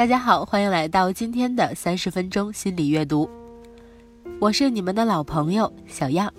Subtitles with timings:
[0.00, 3.28] 大家好，欢迎来到今天的三十分钟心理阅读，
[4.40, 6.32] 我是你们的老朋友小样。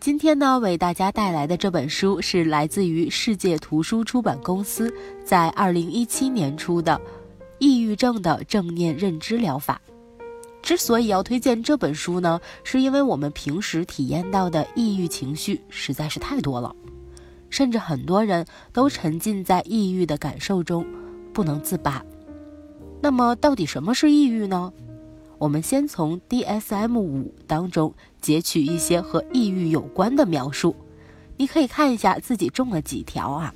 [0.00, 4.92] 今天呢，为大家带来的这本书是来自于世界图书出版公司
[5.24, 6.96] 在二零一七年出的
[7.60, 9.80] 《抑郁症的正念认知疗法》。
[10.60, 16.74] 之所以要推荐这本书呢，是因为我们平时体验到的抑郁情绪实在是太多了，
[17.48, 20.84] 甚至很多人都沉浸在抑郁的感受中。
[21.38, 22.04] 不能自拔。
[23.00, 24.72] 那么，到底什么是抑郁呢？
[25.38, 30.74] 我们先从 DSM 五当中截取一些和抑郁有关的描述，
[31.36, 33.54] 你可以看一下自己中了几条啊。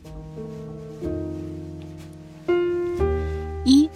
[3.64, 3.91] 一，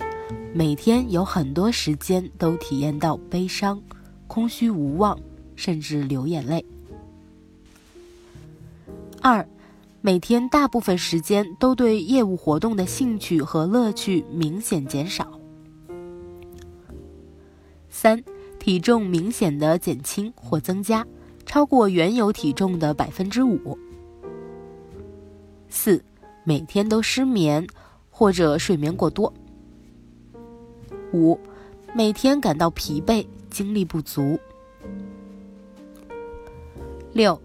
[0.52, 3.80] 每天有很多时间都体验到悲伤、
[4.26, 5.16] 空虚无望，
[5.54, 6.66] 甚至流眼泪。
[9.22, 9.46] 二。
[10.06, 15.28] 每天大部分时间都对业务活动的兴趣和乐趣明显减少。
[17.88, 18.22] 三、
[18.60, 21.04] 体重明显的减轻或增加，
[21.44, 23.76] 超过原有体重的百分之五。
[25.68, 26.00] 四、
[26.44, 27.66] 每天都失眠
[28.08, 29.34] 或者睡眠过多。
[31.12, 31.36] 五、
[31.92, 34.38] 每天感到疲惫，精力不足。
[37.12, 37.36] 六。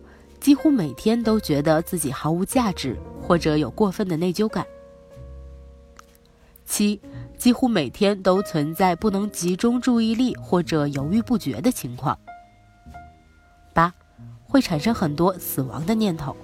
[0.42, 4.66] 几乎每天都觉得自己毫无价值，或者有过分的内疚感。
[6.66, 7.00] 七，
[7.38, 12.18] 几乎每天都存在不能集中注意力或者犹豫不决的情况。
[13.72, 13.94] 八，
[14.44, 16.35] 会产生很多死亡的念头。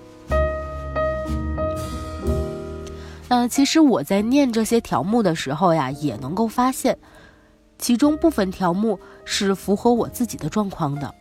[3.27, 6.99] 那其实我在念这些条目的时候呀，也能够发现，
[7.79, 11.15] 其中部分条目是符合我自己的状况的。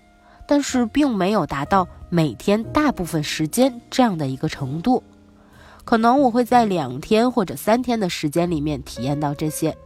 [0.47, 5.03] 但是并没有达到每天大部分时间这样的一个程度，
[5.85, 9.77] 可能我会在两天或者三天的时间里面体验到这些，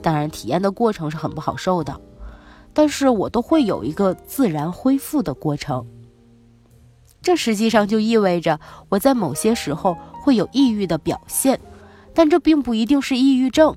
[0.00, 2.00] 当然体验的过程是很不好受的，
[2.72, 5.86] 但是我都会有一个自然恢复的过程。
[7.20, 11.60] 这实际上就意味着我在某些时候会有抑郁的表现，
[12.14, 13.76] 但这并不一定是抑郁症，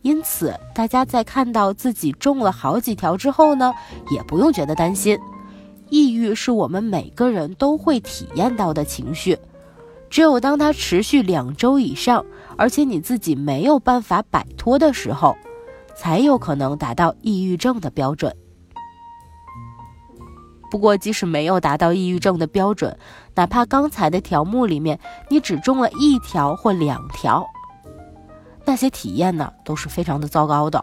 [0.00, 3.74] 因此大家在看到自己中了好几条之后呢，
[4.10, 5.18] 也不用觉得担心。
[5.92, 9.38] 抑郁是我们每个人都会体验到的情绪，
[10.08, 12.24] 只有当它持续两周以上，
[12.56, 15.36] 而且你自己没有办法摆脱的时候，
[15.94, 18.34] 才有可能达到抑郁症的标准。
[20.70, 22.96] 不过，即使没有达到抑郁症的标准，
[23.34, 24.98] 哪怕刚才的条目里面
[25.28, 27.46] 你只中了一条或两条，
[28.64, 30.82] 那些体验呢都是非常的糟糕的。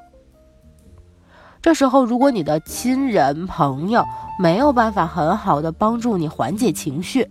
[1.63, 4.05] 这时候，如果你的亲人朋友
[4.41, 7.29] 没有办法很好的帮助你缓解情绪，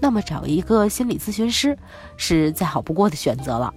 [0.00, 1.76] 那么找一个心理咨询师
[2.16, 3.70] 是再好不过的选择了。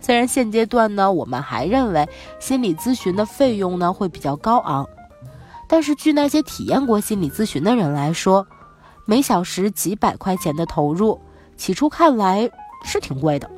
[0.00, 2.08] 虽然现阶段呢，我们还认为
[2.40, 4.88] 心理咨询的费用呢会比较高昂，
[5.68, 8.44] 但是据那些体验过心理咨询的人来说，
[9.04, 11.20] 每小时几百块钱的投入，
[11.56, 12.50] 起初看来
[12.82, 13.48] 是挺贵的。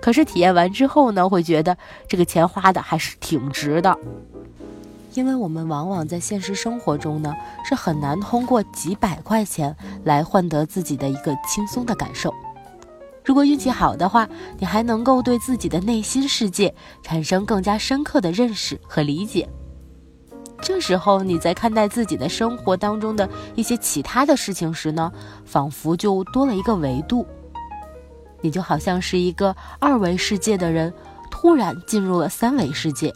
[0.00, 1.76] 可是体验完之后呢，会觉得
[2.06, 3.98] 这个钱花的还是挺值的。
[5.16, 7.34] 因为我们往往在现实生活中呢，
[7.64, 12.32] 是很难通过几百块钱来换得自己的一个轻松的感受。
[13.24, 14.28] 如果运气好的话，
[14.58, 19.48] 你还能够对自己的内心世界产生更加深刻的认识和理解。
[20.60, 25.10] 这时候你在看待自己的生活当中的一些其他的事情时呢，
[25.46, 27.26] 仿佛就多了一个维度。
[28.42, 30.92] 你就好像是一个二维世界的人，
[31.30, 33.14] 突然进入了三维世界。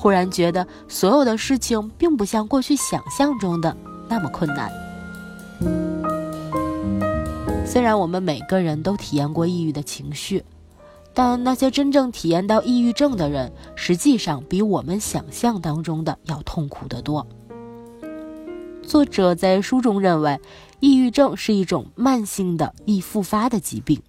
[0.00, 3.76] 忽然觉得所有的事情并不像过去想象中的
[4.08, 4.72] 那么困难。
[7.66, 10.42] 虽然我们每个人都体验过抑郁的情绪，
[11.12, 17.26] 但那些真正体验到抑郁症的人，实际上比我们想象当中的要痛苦得多。
[18.82, 20.40] 作者在书中认为，
[20.80, 24.00] 抑郁症是一种慢性的易复发的疾病。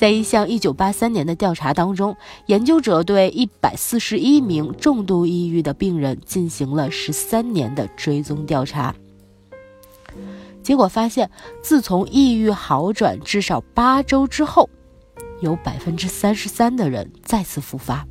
[0.00, 2.16] 在一项1983年的调查当中，
[2.46, 3.30] 研究者对
[3.60, 8.94] 141名重度抑郁的病人进行了13年的追踪调查。
[10.62, 11.30] 结果发现，
[11.62, 14.70] 自从抑郁好转至少八周之后，
[15.42, 18.06] 有33%的人再次复发。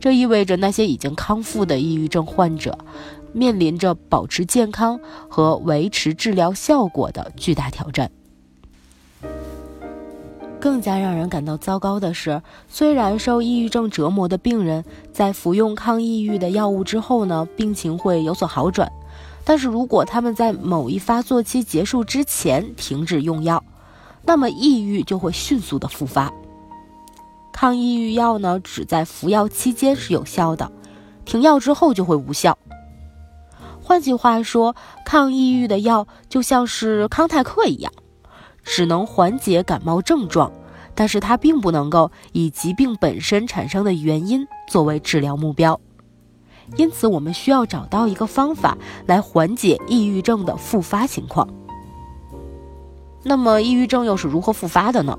[0.00, 2.78] 这意味着那些已经康复的抑郁症患者，
[3.34, 4.98] 面临着保持健康
[5.28, 8.10] 和维持治疗效果的巨大挑战。
[10.64, 14.82] 更加让人感到糟糕的是，虽然受抑郁症折磨的病人
[15.12, 18.90] 在服用抗抑郁的药物之后呢，病情会有所好转，
[19.44, 23.62] 但是如果他们在某一发作期结束之前停止用药，
[24.22, 26.32] 那么抑郁就会迅速的复发。
[27.52, 30.72] 抗抑郁药呢，只在服药期间是有效的，
[31.26, 32.56] 停药之后就会无效。
[33.82, 34.74] 换句话说，
[35.04, 37.92] 抗抑郁的药就像是康泰克一样，
[38.64, 40.50] 只能缓解感冒症状，
[40.94, 45.78] 但是它并不能够以疾病本身产生的原因作为治疗目标。
[46.76, 48.76] 因此，我们需要找到一个方法
[49.06, 51.46] 来缓解抑郁症的复发情况。
[53.22, 55.18] 那么，抑郁症又是如何复发的呢？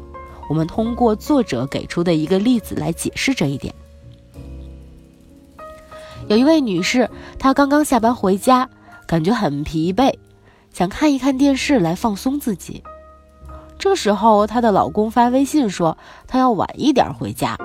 [0.50, 3.74] 我们通过作者给出的一个例子来解释这一点。
[6.27, 8.68] 有一位女士，她刚刚下班回家，
[9.07, 10.15] 感觉很疲惫，
[10.74, 12.83] 想看一看电视来放松自己。
[13.77, 17.57] 这时候，她的老公发微信说，她要晚一点回家。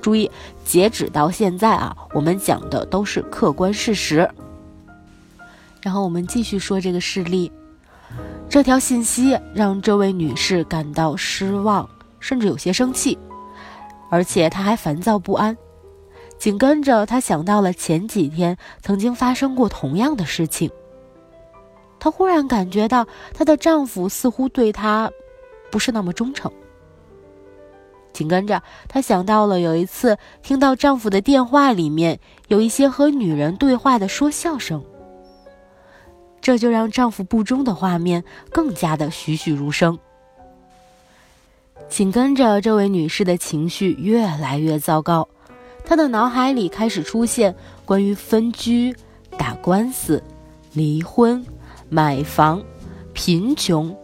[0.00, 0.30] 注意，
[0.64, 4.28] 截止到现在啊，我们讲的都是客观事实。
[5.82, 7.50] 然后我们继续说这个事例，
[8.48, 11.88] 这条信息让这位女士感到失望，
[12.20, 13.18] 甚至有些生气，
[14.10, 15.56] 而且她还烦躁不安。
[16.38, 20.70] 紧跟着，她想到了前几天曾经发生过同样的事情。
[21.98, 25.10] 她忽然感觉到她的丈夫似乎对她
[25.70, 26.50] 不是那么忠诚。
[28.12, 32.18] 紧跟着，她想到了有一次听到丈夫的电话里面
[32.48, 34.84] 有一些和女人对话的说笑声，
[36.40, 39.98] 这就让丈夫不忠的画面更加的栩栩如生。
[41.88, 45.28] 紧跟着，这位女士的情绪越来越糟糕，
[45.84, 47.54] 她的脑海里开始出现
[47.84, 48.94] 关于分居、
[49.38, 50.20] 打官司、
[50.72, 51.46] 离婚、
[51.88, 52.60] 买房、
[53.12, 53.96] 贫穷，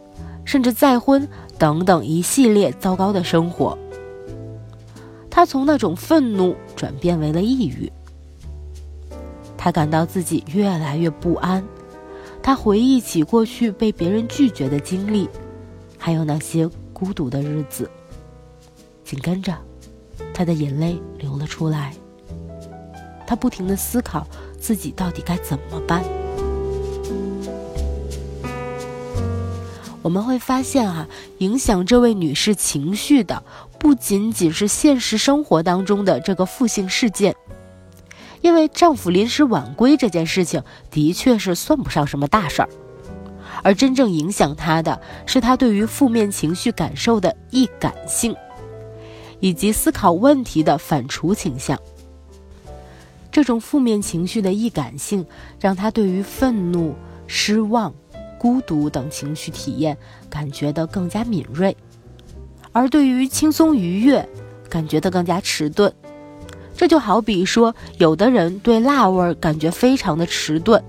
[0.44, 1.28] 甚至再婚
[1.58, 3.78] 等等一系列糟糕的生活。
[5.30, 7.90] 他从那种愤怒转变为了抑郁，
[9.56, 11.64] 他感到自己越来越不安，
[12.42, 15.28] 他回忆起过去被别人拒绝的经历，
[15.98, 17.90] 还有那些孤独的日子。
[19.02, 19.52] 紧跟着，
[20.32, 21.92] 他的眼泪流了出来。
[23.26, 24.26] 他不停的思考
[24.58, 26.04] 自己到底该怎么办。
[30.04, 31.08] 我们会发现啊，
[31.38, 33.42] 影响这位女士情绪的
[33.78, 37.34] 不仅仅是现实生活当中的这个负性事件，
[38.42, 42.68] 因为丈夫临时晚归这件事情的确是算不上什么大事儿，
[43.62, 48.36] 而真正影响她的是她对于负面情绪感受的易感性，
[49.40, 51.80] 以及思考问题的反刍倾向。
[53.32, 55.24] 这种负面情绪的易感性，
[55.58, 56.94] 让她对于愤怒、
[57.26, 57.94] 失望。
[58.44, 59.96] 孤独等情绪体验
[60.28, 61.74] 感觉的更加敏锐，
[62.72, 64.28] 而对于轻松愉悦，
[64.68, 65.90] 感觉的更加迟钝。
[66.76, 70.84] 这就好比说，有的人对辣味感觉非常的迟钝，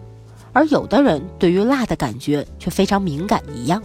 [0.51, 3.81] 而有的人对于辣的感觉却非常敏感一样。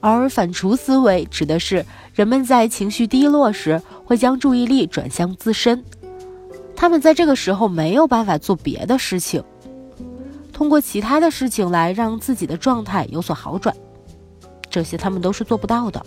[0.00, 1.84] 而反刍思维指的是
[2.14, 5.84] 人们在情绪低落时会将注意力转向自身，
[6.74, 9.44] 他们在这个时候没有办法做别的事情。
[10.56, 13.76] 通过其他的事情来让自己的状态有所好转，
[14.70, 16.02] 这些他们都是做不到的。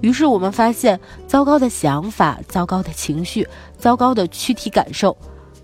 [0.00, 0.98] 于是我们发现，
[1.28, 3.46] 糟糕的想法、糟糕的情绪、
[3.78, 5.16] 糟糕的躯体感受，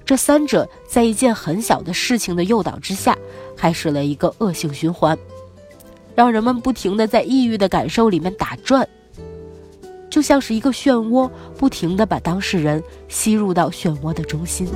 [0.05, 3.19] 这三者在一件很小的事情的诱导之下，
[3.57, 5.19] 开始了一个恶性循环，
[6.15, 8.89] 让人们不停的在抑郁的感受里面打转，
[10.09, 14.69] 就像是一个漩涡，不停的把当事人吸入到漩涡的中心。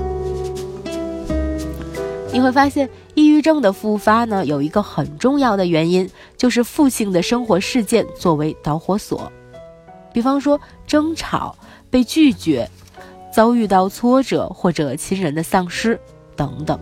[2.36, 9.32] 你会发现，抑郁症的复发呢，有一个很重要的原因，就是负性的生活事件作为导火索。
[10.12, 11.56] 比方说，争吵、
[11.88, 12.68] 被拒绝、
[13.32, 15.98] 遭遇到挫折或者亲人的丧失
[16.36, 16.78] 等等。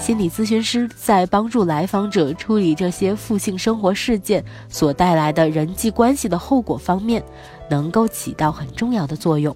[0.00, 7.22] 心理咨询师在帮助来访者处理这些负性生活事件所带来的人际关系的后果方面，
[7.68, 9.54] 能够起到很重要的作用。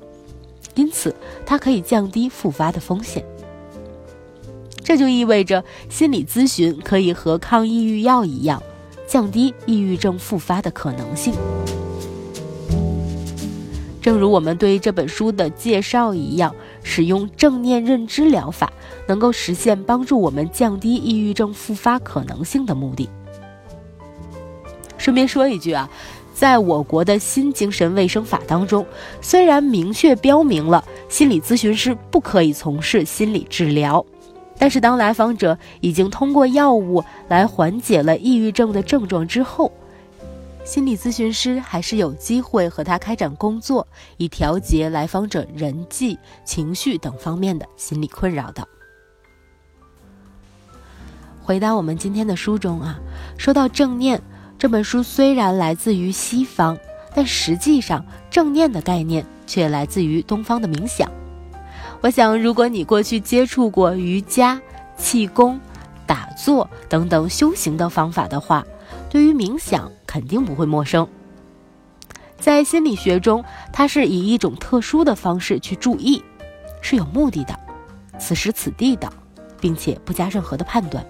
[0.75, 1.17] 因此，
[1.47, 3.25] 它可以降低复发的风险。
[4.89, 8.63] 这就意味着心理咨询可以和抗抑郁药一样，
[9.07, 11.35] 降低抑郁症复发的可能性。
[14.01, 18.73] 正如我们对这本书的介绍一样，使用正念认知疗法
[19.07, 23.11] 能够实现帮助我们降低抑郁症复发可能性的目的。
[24.97, 25.87] 顺便说一句啊，
[26.33, 28.87] 在我国的新精神卫生法当中，
[29.21, 34.03] 虽然明确标明了心理咨询师不可以从事心理治疗。
[34.59, 39.71] 但是，当来访者已经通过药物来缓解了抑郁症的症状之后，
[40.65, 43.87] 心理咨询师还是有机会和他开展工作，
[44.17, 48.67] 以调节来访者人际、情绪等方面的心理困扰的。
[51.41, 52.99] 回到我们今天的书中啊，
[53.39, 54.21] 说到正念
[54.59, 56.77] 这本书虽然来自于西方，
[57.15, 61.11] 但实际上正念的概念却来自于东方的冥想。
[62.01, 64.61] 我想，如果你过去接触过瑜伽、
[64.97, 65.59] 气功、
[66.07, 68.65] 打坐等等修行的方法的话，
[69.11, 71.07] 对于冥想肯定不会陌生。
[72.39, 76.23] 在心理学中，它是以一种特殊的方式去注意，
[76.81, 77.59] 是有目的的，
[78.17, 79.13] 此时此地的，
[79.61, 81.05] 并且不加任何的判断。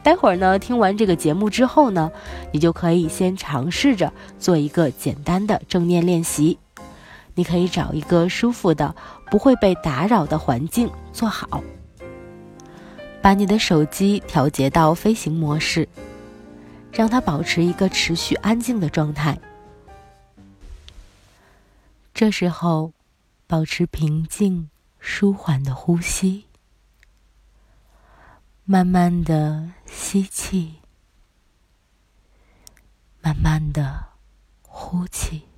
[0.00, 2.10] 待会儿呢，听完这个节目之后呢，
[2.52, 6.56] 你就可以先尝试着做一个简单的正念练习。
[7.40, 8.94] 你可以找一个舒服的、
[9.30, 11.64] 不会被打扰的环境坐好，
[13.22, 15.88] 把你的手机调节到飞行模式，
[16.92, 19.40] 让它保持一个持续安静的状态。
[22.12, 22.92] 这时候，
[23.46, 24.68] 保持平静、
[24.98, 26.44] 舒缓的呼吸，
[28.66, 30.74] 慢慢的吸气，
[33.22, 34.08] 慢慢的
[34.60, 35.49] 呼气。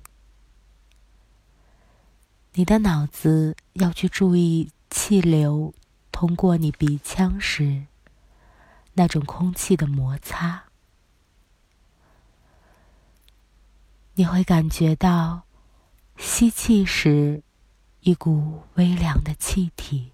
[2.55, 5.73] 你的脑子要去注意气流
[6.11, 7.87] 通过你鼻腔时
[8.93, 10.65] 那种空气的摩擦，
[14.13, 15.45] 你会感觉到
[16.15, 17.41] 吸气时
[18.01, 20.11] 一股微凉的气体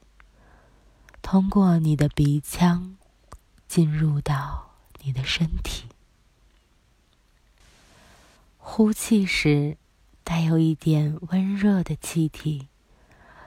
[1.22, 2.96] 通过你的鼻腔
[3.68, 5.90] 进入到你的身体，
[8.58, 9.76] 呼气时。
[10.24, 12.68] 带有一点温热的气体，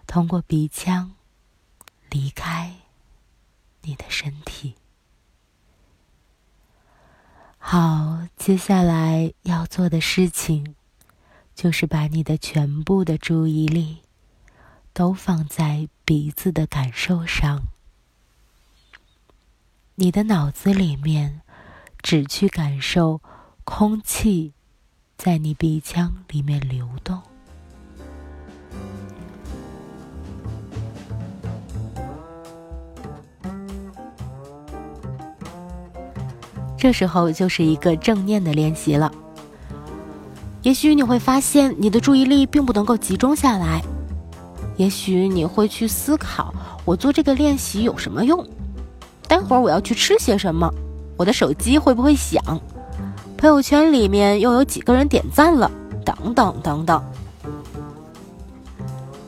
[0.06, 1.14] 通过鼻腔
[2.10, 2.74] 离开
[3.82, 4.74] 你的身体。
[7.58, 10.74] 好，接下来要做的事情，
[11.54, 14.02] 就是把你的全部的注意力
[14.92, 17.62] 都放在鼻子的感受上。
[19.94, 21.42] 你的脑子里面
[22.02, 23.20] 只去感受
[23.64, 24.54] 空气。
[25.24, 27.16] 在你鼻腔里面流动，
[36.76, 39.12] 这时候就是一个正念的练习了。
[40.62, 43.80] 也许你会发现你的注意力并不能够集中下来，
[44.76, 46.52] 也许你会去思考：
[46.84, 48.44] 我做这个练习有什么用？
[49.28, 50.68] 待会儿我要去吃些什么？
[51.16, 52.60] 我的手机会不会响？
[53.42, 55.68] 朋友圈里面又有几个人点赞了？
[56.04, 57.02] 等等等等，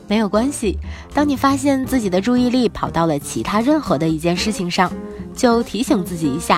[0.07, 0.79] 没有关系。
[1.13, 4.89] 当你发现自己的注意力跑到了其他任何的一件事情上，
[5.33, 6.57] 就提醒自己一下，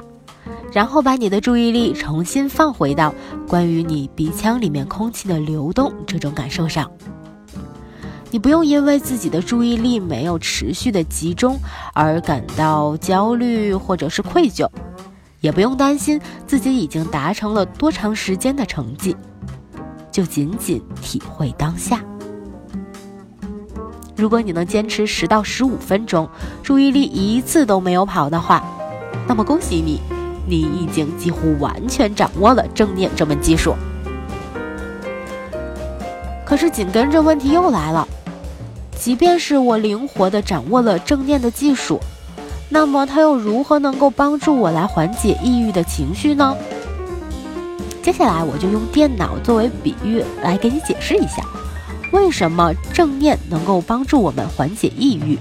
[0.72, 3.12] 然后把你的注意力重新放回到
[3.48, 6.88] 关于你鼻腔里面空气的流动这种感受上。
[8.30, 11.58] 你不用因为自己的注意力没有持续的集中
[11.96, 14.70] 而感到焦虑或者是愧疚。
[15.40, 19.16] 也不用担心自己已经达成了多长时间的成绩，
[20.12, 22.02] 就仅仅体会当下。
[24.16, 26.28] 如果你能坚持十到十五分钟，
[26.64, 28.64] 注意力一次都没有跑的话，
[29.28, 30.02] 那么恭喜你，
[30.48, 33.76] 你已经几乎完全掌握了正念这门技术。
[36.44, 38.08] 可是紧跟着问题又来了，
[38.98, 42.00] 即便是我灵活地掌握了正念的技术。
[42.70, 46.56] 那么，它又如何能够帮助我来缓解抑郁的情绪呢？
[48.04, 51.44] 接下来，我就用电脑作为比喻来给你解释一下，
[52.12, 55.38] 为什么正念能够帮助我们缓解抑郁。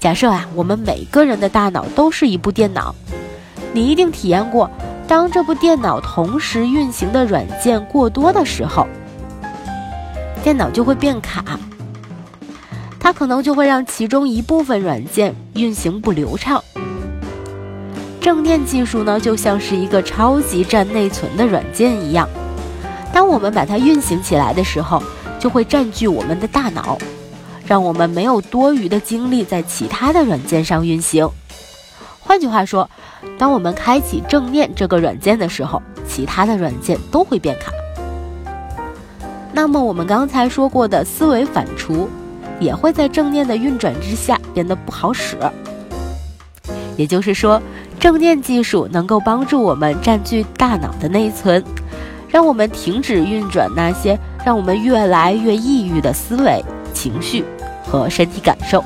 [0.00, 2.94] 假设啊，我们每个人的大脑都是一部电脑，
[3.72, 4.70] 你一定体验过，
[5.06, 8.86] 当这部电脑同时运行的软件过多的时候，
[10.42, 11.58] 电脑就会变卡。
[13.08, 16.62] 它可能就会让其中一部分软件运行不流畅。
[18.20, 22.28] 正念技术呢，就像是一个超级占内存的软件一样，
[23.10, 25.02] 当我们把它运行起来的时候，
[25.40, 26.98] 就会占据我们的大脑，
[27.64, 31.26] 让我们没有多余的精力在其他的软件上运行。
[32.20, 32.90] 换句话说，
[33.38, 37.72] 当我们开启正念这个软件的时候，其他的软件都会变卡。
[39.54, 42.06] 那么我们刚才说过的思维反刍。
[42.60, 45.36] 也会在正念的运转之下变得不好使。
[46.96, 47.62] 也就是说，
[48.00, 51.62] 正念技术能够帮助我们占据大脑的内存，
[52.28, 57.44] 让我们停止运转那些让我们越来越抑郁的思维、情绪
[57.84, 58.82] 和身体感受。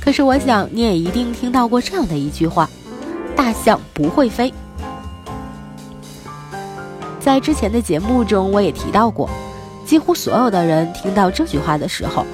[0.00, 2.68] 可是，我想你也一定听到过这样的一句话
[3.36, 4.52] ：“大象不会飞。”
[7.20, 9.30] 在之前的节目中，我也提到过。
[9.84, 12.24] 几乎所有的人听到这句话的时候，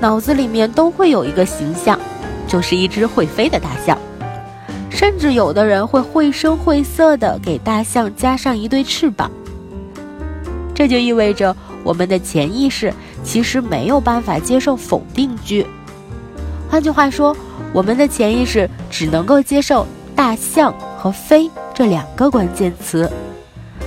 [0.00, 1.98] 脑子里面都会有一个形象，
[2.46, 3.96] 就是一只会飞的大象。
[4.90, 9.30] 甚至有的人会绘声绘色地给大象加上一对翅膀。
[10.74, 12.92] 这就意味着我们的潜意识
[13.24, 15.66] 其实没有办法接受否定句。
[16.68, 17.36] 换句话说，
[17.72, 23.10] 我们的潜意识只能够接受大象和飞这两个关键词，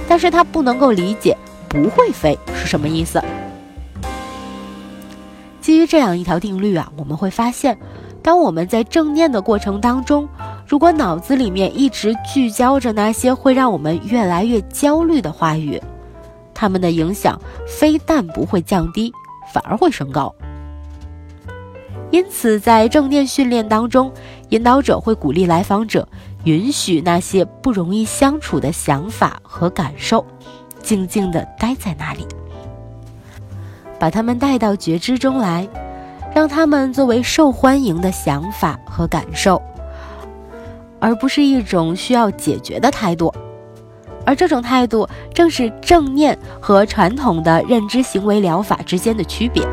[0.07, 1.37] 但是它不能够理解
[1.75, 3.21] 不会飞是什么意思。
[5.59, 7.77] 基于这样一条定律啊，我们会发现，
[8.23, 10.25] 当我们在正念的过程当中，
[10.65, 15.81] 如果脑子里面一直聚焦着那些会让我们越来越焦虑的话语，
[16.53, 19.11] 他们的影响非但不会降低，
[19.53, 20.33] 反而会升高。
[22.09, 24.13] 因此，在正念训练当中，
[24.49, 26.07] 引导者会鼓励来访者
[26.45, 30.25] 允许那些不容易相处的想法和感受，
[30.85, 32.27] 静静地待在那里，
[33.99, 35.67] 把他们带到觉知中来，
[36.33, 39.59] 让他们作为受欢迎的想法和感受，
[40.99, 43.33] 而不是一种需要解决的态度。
[44.27, 49.63] 而这种态度，正是正念和传统的认知行为疗法之间的区别。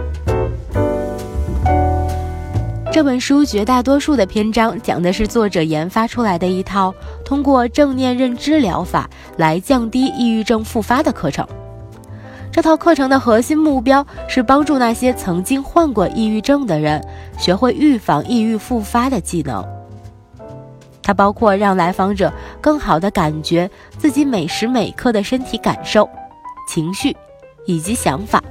[2.92, 6.94] 这本书绝大多数的篇章讲的是作者研发出来的一套
[7.24, 9.08] 通过正念认知疗法
[9.38, 11.46] 来降低抑郁症复发的课程。
[12.52, 17.02] 这套课程的核心目标是帮助那些曾经患过抑郁症的人
[17.38, 19.66] 学会预防抑郁复发的技能。
[21.02, 26.06] 它包括让来访者更好地感觉自己每时每刻的身体感受、
[26.68, 27.16] 情绪
[27.64, 28.42] 以及想法。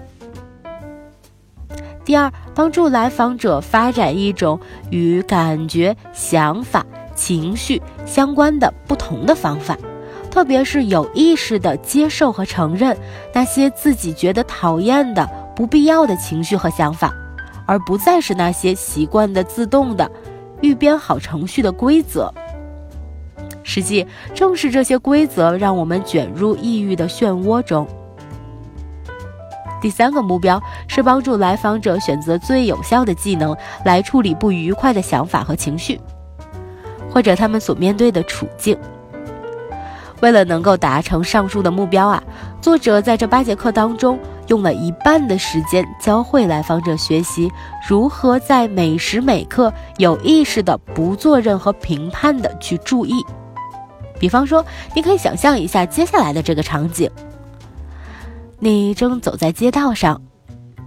[2.11, 9.77] 第二，帮助来访者发展一种与感觉、想法、情绪相关的不同的方法，
[10.29, 12.97] 特别是有意识地接受和承认
[13.33, 17.13] 那些自己觉得讨厌的、不必要的情绪和想法，
[17.65, 20.11] 而不再是那些习惯的、自动的。
[20.59, 22.29] 预编好程序的规则，
[23.63, 27.87] 实际正是这些规则让我们卷入抑郁的漩涡中。
[29.81, 35.99] 第三个目标是帮助来访者选择最有效的技能来处理不愉快的想法和情绪，
[37.09, 38.77] 或者他们所面对的处境。
[40.21, 42.23] 为了能够达成上述的目标啊，
[42.61, 44.17] 作者在这八节课当中。
[44.47, 47.49] 用了一半的时间教会来访者学习
[47.87, 53.13] 如何在每时每刻有意识的不做任何评判的去注意。
[54.19, 57.09] 比方说，你可以想象一下接下来的这个场景：
[58.63, 60.21] 你正走在街道上，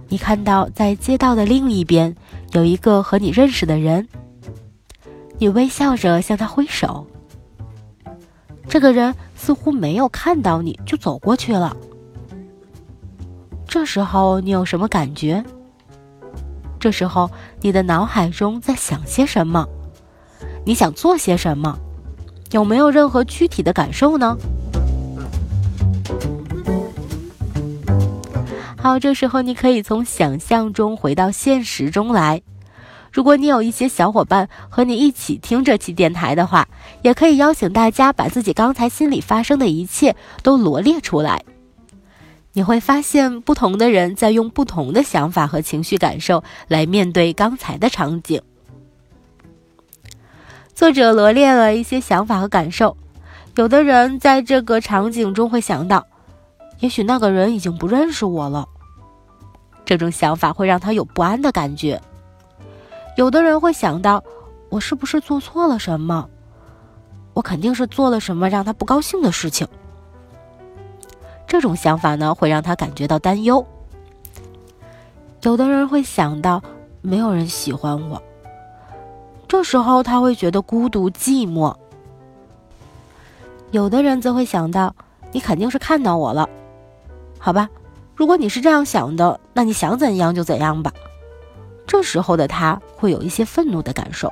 [0.07, 2.15] 你看到在街道的另一边
[2.53, 4.07] 有一个和你认识的人，
[5.37, 7.05] 你微笑着向他挥手。
[8.69, 11.75] 这个人似乎没有看到你就走过去了。
[13.67, 15.43] 这时候你有什么感觉？
[16.79, 19.67] 这时候你的脑海中在想些什么？
[20.65, 21.77] 你想做些什么？
[22.51, 24.37] 有没有任何具体的感受呢？
[28.85, 32.43] 好，这时候你可以从想象中回到现实中来。
[33.11, 36.67] 如果你有一些小伙伴和你一起听这期电台的话，
[37.01, 41.43] 也可以邀请大家把自己刚才心里发生的一切都罗列出来。
[42.53, 48.39] 你会发现，不同的人在用不同的想法和情绪感受来面对刚才的场景。
[50.75, 52.95] 作者罗列了一些想法和感受，
[53.55, 56.05] 有的人在这个场景中会想到，
[56.81, 58.69] 也许那个人已经不认识我了，
[59.85, 62.01] 这种想法会让他有不安的感觉。
[63.15, 64.23] 有的人会想到，
[64.69, 66.27] 我是不是做错了什么？
[67.33, 69.67] 我肯定是做了什么让他不高兴的事情。
[71.47, 73.65] 这种想法呢，会让他感觉到担忧。
[75.43, 76.61] 有的人会想到，
[77.01, 78.21] 没有人喜欢我，
[79.47, 81.75] 这时候他会觉得孤独寂寞。
[83.71, 84.95] 有的人则会想到，
[85.31, 86.49] 你肯定是看到我了，
[87.37, 87.69] 好吧？
[88.15, 90.91] 如果你是这样想的，那你想怎样就怎样吧。
[91.85, 94.31] 这时候的他会有一些愤怒的感受。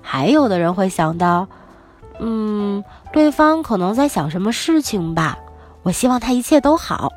[0.00, 1.46] 还有的人会想到，
[2.18, 2.82] 嗯，
[3.12, 5.38] 对方可能在想什么事情吧。
[5.82, 7.12] 我希望他一切都好。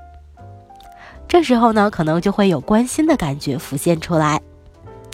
[1.27, 4.41] 这时候呢，可能就会有关心的感觉浮现出来。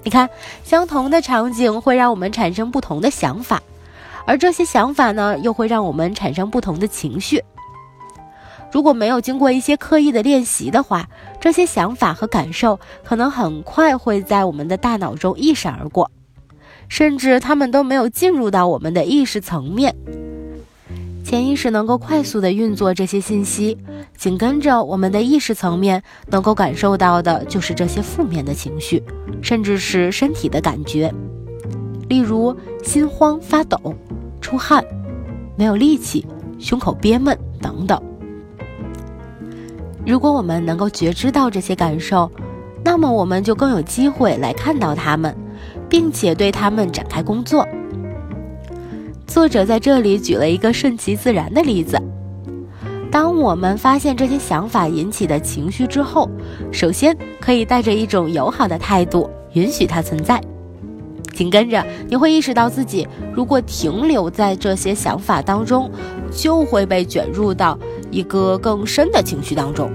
[0.03, 0.29] 你看，
[0.63, 3.61] 相同的场景会让我们产生不同的想法，
[4.25, 7.43] 而这些想法呢，又会让我们产生不同的情绪。
[8.71, 11.07] 如果没有经过一些刻意的练习的话，
[11.39, 16.11] 这些想法和感受可能很快会在我们的大脑中一闪而过，
[16.87, 19.95] 甚至他们都没有进入到我们的意识层面。
[21.23, 23.77] 潜意识能够快速的运作这些信息，
[24.15, 29.03] 紧跟着我们的意识层面能够感受到的就是这些负面的情绪，
[29.41, 31.13] 甚至是身体的感觉，
[32.07, 33.93] 例如心慌、发抖、
[34.39, 34.85] 出汗、
[35.57, 36.25] 没有力气、
[36.59, 38.01] 胸口憋闷等等。
[40.07, 42.31] 如果我们能够觉知到这些感受，
[42.81, 45.35] 那么我们就更有机会来看到他们，
[45.89, 47.67] 并且对他们展开工作。
[49.27, 52.01] 作者在这里举了一个顺其自然的例子：
[53.11, 56.29] 当我们发现这些想法引起的情绪之后，
[56.71, 60.41] 首先可以带着一种友好的态度允许它存在。
[61.37, 65.87] 紧跟着，你会意识到自己如果停留在这些想法当中，
[66.31, 67.77] 就会被卷入到
[68.09, 69.91] 一个更深的情绪当中。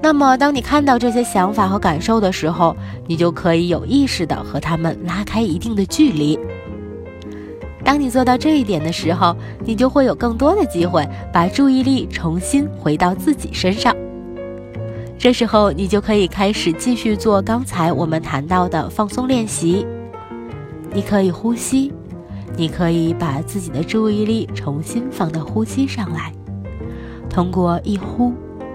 [0.00, 2.76] 那么，当你看到这些想法和感受的时候，
[3.08, 6.38] 你就可以有意识的和他们拉开一定的距离。
[7.82, 13.92] 当你做到这一点的时候，你就会有更多的机会把注意力重新回到自己身上。
[15.18, 19.84] 这时候，你就可以开始继续做刚才我们谈到的放松练习。
[20.92, 21.92] 你可以呼吸，
[22.56, 26.32] 你可以把自己的注意力重新放到呼吸上来，
[27.28, 28.32] 通过一呼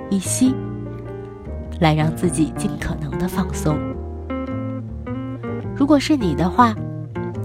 [0.10, 0.54] 一吸，
[1.80, 3.78] 来让自己尽可能的放松。
[5.74, 6.76] 如果是你的话，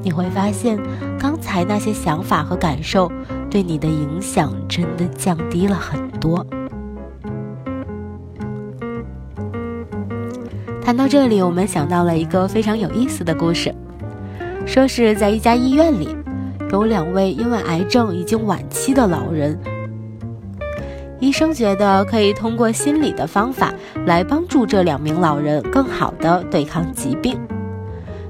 [0.02, 0.76] 你会发现，
[1.16, 3.08] 刚才那些想法和感受
[3.48, 6.44] 对你的影响真的降低了很多。
[10.88, 13.74] 谈到这里，我们想到了一个非常有意思的故事，
[14.64, 16.16] 说是在一家医院里，
[16.72, 19.60] 有两位因为癌症已经晚期的老人，
[21.20, 23.70] 医生觉得可以通过心理的方法
[24.06, 27.38] 来帮助这两名老人更好的对抗疾病。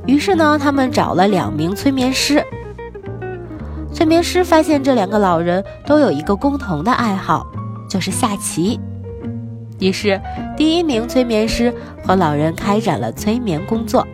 [0.04, 2.44] 于是呢，他们找了两名催眠师。
[3.92, 7.46] 催眠师发现这两个老人都有一个共同的爱好，
[7.88, 8.80] 就是下棋。
[9.78, 10.20] 于是，
[10.56, 11.72] 第一名催眠师
[12.04, 14.06] 和老人开展了催眠工作。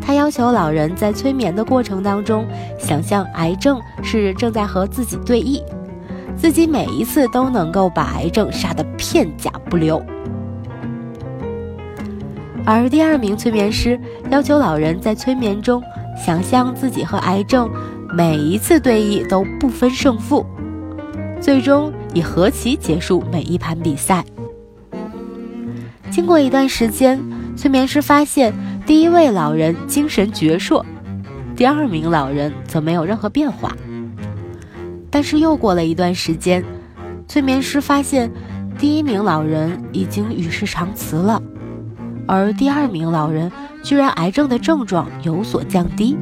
[0.00, 2.46] 他要求老人在催眠的过程当中，
[2.78, 5.62] 想象癌症是正在和自己对弈，
[6.36, 10.02] 自己每一次都能够把癌症杀得片甲不留。
[12.64, 13.98] 而第二名催眠师
[14.30, 15.82] 要求老人在催眠中
[16.16, 17.68] 想象自己和癌症
[18.14, 20.44] 每一次对弈都不分胜负，
[21.40, 24.24] 最终以和棋结束每一盘比赛。
[26.10, 27.20] 经过一段时间，
[27.56, 28.52] 催眠师发现
[28.86, 30.84] 第一位老人精神矍铄，
[31.56, 33.74] 第二名老人则没有任何变化。
[35.10, 36.64] 但是又过了一段时间，
[37.28, 38.30] 催眠师发现
[38.78, 41.42] 第一名老人已经与世长辞了。
[42.26, 43.50] 而第二名老人
[43.82, 46.16] 居然癌症的症状有所降低。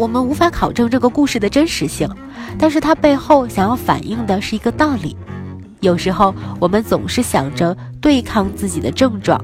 [0.00, 2.08] 我们无法考证这个故事的真实性，
[2.58, 5.14] 但是它背后想要反映的是一个道理：
[5.80, 9.38] 有时候我们总是想着对抗自己的症状，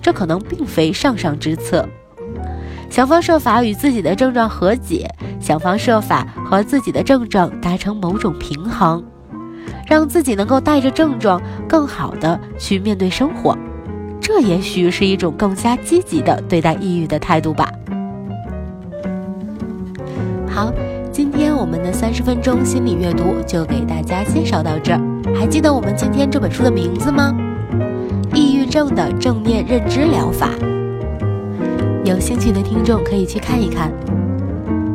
[0.00, 1.88] 这可能并非上上之策。
[2.88, 9.04] 想方设法与自己的症状和解，想方设法和自己的症状达成某种平衡。
[9.88, 13.58] 让自己能够带着症状更好的去面对生活，
[14.20, 17.68] 这也许是一种更加积极的对待抑郁的态度吧。
[20.54, 20.72] 好，
[21.10, 25.00] 今天我们的三十分钟心理阅读就给大家介绍到这儿。
[25.34, 27.36] 还记得我们今天这本书的名字吗？
[28.32, 30.50] 抑郁症的正念认知疗法。
[32.04, 33.90] 有兴趣的听众可以去看一看。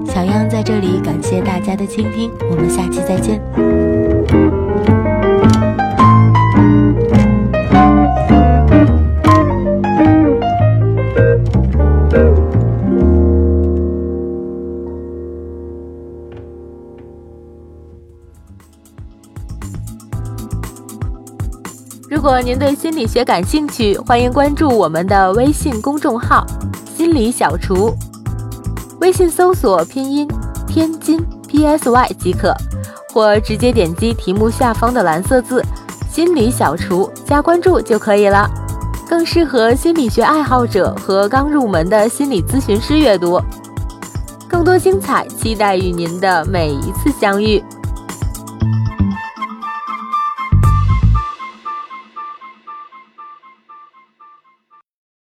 [0.06, 3.99] 小样在这里感谢大家的倾听，我们下期再见。
[22.30, 26.46] 如果您对心理学感兴趣，欢迎关注我们的微信公众号
[26.96, 27.92] “心理小厨”，
[29.02, 30.28] 微信搜索拼音
[30.68, 32.54] 天津 P S Y 即可，
[33.12, 35.66] 或直接点击题目下方的蓝色字
[36.08, 38.48] “心理小厨”加关注就可以了，
[39.10, 43.42] 更适合心理学爱好者和刚入门的心理咨询师阅读。
[44.48, 47.64] 更多精彩，期待与您的每一次相遇。